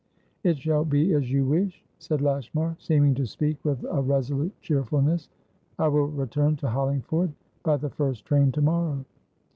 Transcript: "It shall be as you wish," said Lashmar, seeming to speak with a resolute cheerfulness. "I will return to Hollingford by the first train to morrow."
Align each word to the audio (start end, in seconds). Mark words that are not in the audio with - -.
"It 0.43 0.57
shall 0.57 0.83
be 0.83 1.13
as 1.13 1.31
you 1.31 1.45
wish," 1.45 1.85
said 1.99 2.21
Lashmar, 2.21 2.75
seeming 2.79 3.13
to 3.13 3.27
speak 3.27 3.57
with 3.63 3.83
a 3.83 4.01
resolute 4.01 4.59
cheerfulness. 4.59 5.29
"I 5.77 5.89
will 5.89 6.07
return 6.07 6.55
to 6.55 6.69
Hollingford 6.69 7.31
by 7.63 7.77
the 7.77 7.91
first 7.91 8.25
train 8.25 8.51
to 8.53 8.61
morrow." 8.63 9.05